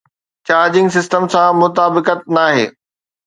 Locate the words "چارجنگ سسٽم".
0.47-1.23